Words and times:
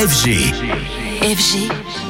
FG. 0.00 1.09
FG. 1.20 1.68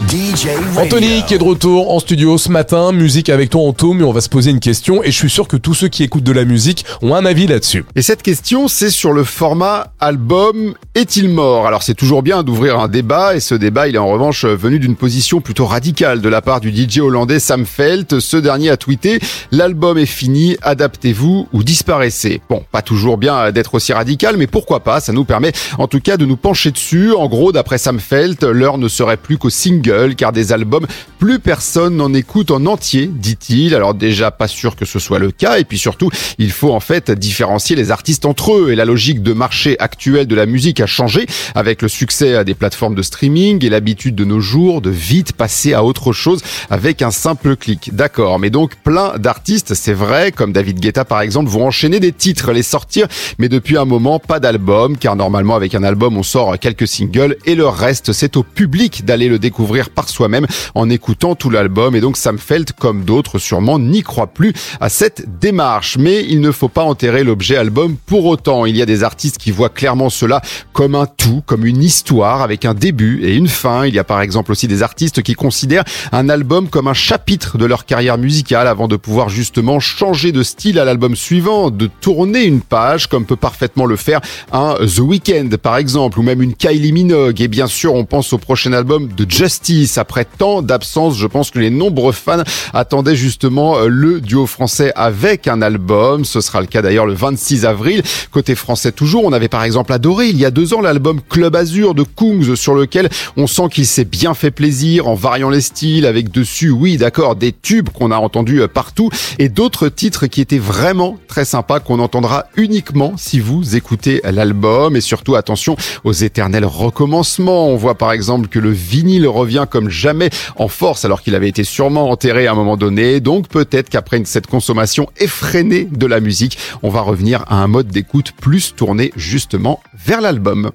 DJ 0.09 0.47
Radio. 0.47 0.81
Anthony 0.81 1.25
qui 1.27 1.35
est 1.35 1.39
de 1.39 1.45
retour 1.45 1.93
en 1.93 1.99
studio 1.99 2.39
ce 2.39 2.49
matin, 2.49 2.93
musique 2.93 3.29
avec 3.29 3.51
toi 3.51 3.63
Anto, 3.63 3.93
mais 3.93 4.05
on 4.05 4.13
va 4.13 4.21
se 4.21 4.29
poser 4.29 4.51
une 4.53 4.61
question 4.61 5.03
et 5.03 5.11
je 5.11 5.17
suis 5.17 5.29
sûr 5.29 5.49
que 5.49 5.57
tous 5.57 5.75
ceux 5.75 5.89
qui 5.89 6.05
écoutent 6.05 6.25
de 6.25 6.33
la 6.33 6.45
musique 6.45 6.85
ont 7.03 7.15
un 7.15 7.25
avis 7.25 7.49
là-dessus. 7.49 7.85
Et 7.97 8.03
cette 8.03 8.23
question, 8.23 8.69
c'est 8.69 8.89
sur 8.89 9.13
le 9.13 9.25
format 9.25 9.93
album 9.99 10.75
est-il 10.95 11.29
mort? 11.29 11.67
Alors 11.67 11.83
c'est 11.83 11.95
toujours 11.95 12.23
bien 12.23 12.43
d'ouvrir 12.43 12.79
un 12.79 12.89
débat 12.89 13.35
et 13.35 13.41
ce 13.41 13.55
débat, 13.55 13.89
il 13.89 13.97
est 13.97 13.99
en 13.99 14.09
revanche 14.09 14.45
venu 14.45 14.79
d'une 14.79 14.97
position 14.97 15.41
plutôt 15.41 15.67
radicale 15.67 16.21
de 16.21 16.29
la 16.29 16.41
part 16.41 16.61
du 16.61 16.71
DJ 16.71 16.99
hollandais 16.99 17.41
Sam 17.41 17.67
Felt. 17.67 18.21
Ce 18.21 18.37
dernier 18.37 18.71
a 18.71 18.77
tweeté 18.77 19.19
"L'album 19.51 19.99
est 19.99 20.07
fini, 20.07 20.57
adaptez-vous 20.63 21.49
ou 21.53 21.63
disparaissez." 21.65 22.41
Bon, 22.49 22.65
pas 22.73 22.83
toujours 22.83 23.19
bien 23.19 23.51
d'être 23.51 23.75
aussi 23.75 23.93
radical, 23.93 24.37
mais 24.37 24.47
pourquoi 24.47 24.81
pas 24.81 25.01
Ça 25.01 25.13
nous 25.13 25.25
permet 25.25 25.53
en 25.79 25.89
tout 25.89 26.01
cas 26.01 26.17
de 26.17 26.25
nous 26.25 26.37
pencher 26.37 26.71
dessus. 26.71 27.13
En 27.13 27.29
gros, 27.29 27.53
d'après 27.53 27.79
Sam 27.79 28.01
Felt, 28.01 28.43
l'heure 28.43 28.79
ne 28.79 28.89
serait 29.01 29.17
plus 29.17 29.39
qu'au 29.39 29.49
single 29.49 30.15
car 30.15 30.31
des 30.31 30.53
albums, 30.53 30.87
plus 31.19 31.39
personne 31.39 31.97
n'en 31.97 32.13
écoute 32.13 32.51
en 32.51 32.67
entier, 32.67 33.07
dit-il. 33.07 33.75
Alors 33.75 33.95
déjà 33.95 34.31
pas 34.31 34.47
sûr 34.47 34.77
que 34.77 34.85
ce 34.85 34.99
soit 34.99 35.19
le 35.19 35.31
cas. 35.31 35.59
Et 35.59 35.65
puis 35.65 35.79
surtout, 35.79 36.11
il 36.37 36.53
faut 36.53 36.73
en 36.73 36.81
fait 36.81 37.11
différencier 37.11 37.77
les 37.77 37.91
artistes 37.91 38.27
entre 38.27 38.53
eux. 38.53 38.73
Et 38.73 38.77
la 38.77 38.85
logique 38.85 39.23
de 39.23 39.33
marché 39.33 39.77
actuelle 39.79 40.27
de 40.27 40.35
la 40.35 40.45
musique 40.45 40.81
a 40.81 40.87
changé 40.87 41.27
avec 41.55 41.81
le 41.81 41.89
succès 41.89 42.45
des 42.45 42.53
plateformes 42.55 42.95
de 42.95 43.01
streaming 43.01 43.65
et 43.65 43.71
l'habitude 43.71 44.15
de 44.15 44.25
nos 44.27 44.41
jours 44.41 44.83
de 44.83 44.91
vite 44.91 45.33
passer 45.33 45.73
à 45.73 45.83
autre 45.83 46.13
chose 46.13 46.43
avec 46.69 47.01
un 47.01 47.11
simple 47.11 47.57
clic. 47.57 47.95
D'accord, 47.95 48.39
mais 48.39 48.51
donc 48.51 48.77
plein 48.85 49.17
d'artistes, 49.17 49.73
c'est 49.73 49.95
vrai, 49.95 50.31
comme 50.31 50.53
David 50.53 50.79
Guetta 50.79 51.07
par 51.07 51.23
exemple, 51.23 51.49
vont 51.49 51.67
enchaîner 51.67 52.01
des 52.01 52.13
titres, 52.13 52.53
les 52.53 52.63
sortir, 52.63 53.07
mais 53.39 53.49
depuis 53.49 53.79
un 53.79 53.87
moment 53.87 54.19
pas 54.19 54.41
d'album 54.41 54.99
car 54.99 55.17
normalement 55.17 55.57
avec 55.57 55.75
un 55.75 55.85
album 55.85 56.19
on 56.19 56.23
sort 56.23 56.59
quelques 56.59 56.87
singles 56.87 57.37
et 57.47 57.55
le 57.55 57.67
reste 57.67 58.13
c'est 58.13 58.37
au 58.37 58.43
public 58.43 58.90
d'aller 59.03 59.29
le 59.29 59.39
découvrir 59.39 59.91
par 59.91 60.09
soi-même 60.09 60.47
en 60.75 60.91
écoutant 60.91 61.35
tout 61.35 61.51
l'album. 61.51 61.95
Et 61.97 62.01
donc 62.01 62.17
Sam 62.17 62.39
Felt, 62.39 62.73
comme 62.73 63.05
d'autres 63.05 63.39
sûrement, 63.39 63.79
n'y 63.79 64.03
croit 64.03 64.29
plus 64.29 64.53
à 64.81 64.89
cette 64.89 65.39
démarche. 65.41 65.97
Mais 65.99 66.25
il 66.29 66.41
ne 66.41 66.51
faut 66.51 66.69
pas 66.69 66.83
enterrer 66.83 67.25
l'objet 67.25 67.57
album 67.57 67.97
pour 68.07 68.27
autant. 68.27 68.67
Il 68.67 68.77
y 68.77 68.83
a 68.83 68.87
des 68.87 69.05
artistes 69.05 69.39
qui 69.39 69.51
voient 69.51 69.69
clairement 69.69 70.11
cela 70.11 70.41
comme 70.73 70.95
un 70.95 71.07
tout, 71.07 71.43
comme 71.47 71.65
une 71.65 71.83
histoire 71.83 72.43
avec 72.43 72.65
un 72.65 72.75
début 72.75 73.25
et 73.25 73.35
une 73.35 73.49
fin. 73.49 73.87
Il 73.87 73.95
y 73.95 73.99
a 73.99 74.05
par 74.05 74.21
exemple 74.21 74.53
aussi 74.53 74.69
des 74.69 74.83
artistes 74.83 75.23
qui 75.23 75.35
considèrent 75.35 75.85
un 76.13 76.29
album 76.29 76.69
comme 76.69 76.89
un 76.89 76.95
chapitre 76.95 77.59
de 77.59 77.65
leur 77.65 77.85
carrière 77.85 78.19
musicale 78.19 78.67
avant 78.67 78.89
de 78.89 78.97
pouvoir 78.97 79.29
justement 79.29 79.81
changer 79.81 80.33
de 80.33 80.43
style 80.43 80.79
à 80.79 80.85
l'album 80.85 81.17
suivant, 81.17 81.71
de 81.71 81.89
tourner 82.01 82.45
une 82.45 82.61
page 82.61 83.07
comme 83.07 83.25
peut 83.25 83.37
parfaitement 83.37 83.87
le 83.87 83.97
faire 83.97 84.21
un 84.53 84.75
The 84.75 85.01
Weeknd 85.01 85.51
par 85.63 85.77
exemple 85.77 86.19
ou 86.19 86.23
même 86.23 86.43
une 86.43 86.55
Kylie 86.55 86.93
Minogue. 86.93 87.41
Et 87.41 87.49
bien 87.49 87.67
sûr, 87.67 87.95
on 87.95 88.05
pense 88.05 88.33
au 88.33 88.39
prochain 88.39 88.73
album 88.81 89.09
de 89.09 89.31
Justice 89.31 89.99
après 89.99 90.25
tant 90.25 90.63
d'absence, 90.63 91.19
je 91.19 91.27
pense 91.27 91.51
que 91.51 91.59
les 91.59 91.69
nombreux 91.69 92.13
fans 92.13 92.43
attendaient 92.73 93.15
justement 93.15 93.77
euh, 93.77 93.89
le 93.89 94.23
duo 94.23 94.47
français 94.47 94.91
avec 94.97 95.49
un 95.49 95.61
album. 95.61 96.25
Ce 96.25 96.41
sera 96.41 96.63
le 96.63 96.67
cas 96.67 96.81
d'ailleurs 96.81 97.05
le 97.05 97.13
26 97.13 97.67
avril. 97.67 98.03
Côté 98.31 98.55
français 98.55 98.91
toujours, 98.91 99.25
on 99.27 99.35
avait 99.35 99.49
par 99.49 99.65
exemple 99.65 99.93
adoré 99.93 100.29
il 100.29 100.39
y 100.39 100.47
a 100.47 100.51
deux 100.51 100.73
ans 100.73 100.81
l'album 100.81 101.21
Club 101.29 101.57
Azur 101.57 101.95
de 101.95 102.05
Kungs 102.05 102.57
sur 102.57 102.75
lequel 102.75 103.11
on 103.37 103.47
sent 103.47 103.69
qu'il 103.71 103.85
s'est 103.85 104.07
bien 104.07 104.33
fait 104.33 104.51
plaisir 104.51 105.07
en 105.07 105.15
variant 105.15 105.51
les 105.51 105.61
styles 105.61 106.07
avec 106.07 106.31
dessus, 106.31 106.71
oui 106.71 106.97
d'accord, 106.97 107.37
des 107.37 107.53
tubes 107.53 107.91
qu'on 107.91 108.11
a 108.11 108.17
entendus 108.17 108.63
euh, 108.63 108.69
partout 108.69 109.11
et 109.39 109.51
d'autres 109.51 109.91
titres 109.91 110.27
qui 110.27 110.41
étaient 110.41 110.59
vraiment 110.59 111.19
très 111.29 111.45
sympas 111.45 111.81
qu'on 111.81 112.01
entendra 112.01 112.47
uniquement 112.57 113.13
si 113.19 113.41
vous 113.41 113.77
écoutez 113.77 114.23
l'album 114.25 114.97
et 114.97 115.03
surtout 115.03 115.35
attention 115.35 115.77
aux 116.05 116.13
éternels 116.13 116.65
recommencements. 116.65 117.69
On 117.69 117.77
voit 117.77 117.97
par 117.97 118.13
exemple 118.13 118.49
le 118.61 118.71
vinyle 118.71 119.27
revient 119.27 119.67
comme 119.69 119.89
jamais 119.89 120.31
en 120.57 120.69
force 120.69 121.05
alors 121.05 121.23
qu'il 121.23 121.35
avait 121.35 121.49
été 121.49 121.65
sûrement 121.65 122.11
enterré 122.11 122.47
à 122.47 122.53
un 122.53 122.55
moment 122.55 122.77
donné. 122.77 123.21
Donc 123.21 123.49
peut-être 123.49 123.89
qu'après 123.89 124.23
cette 124.25 124.47
consommation 124.47 125.09
effrénée 125.19 125.89
de 125.91 126.07
la 126.07 126.21
musique, 126.21 126.59
on 126.83 126.91
va 126.91 127.01
revenir 127.01 127.45
à 127.49 127.57
un 127.57 127.67
mode 127.67 127.89
d'écoute 127.89 128.33
plus 128.41 128.75
tourné 128.75 129.13
justement 129.17 129.81
vers 129.95 130.21
l'album. 130.21 130.71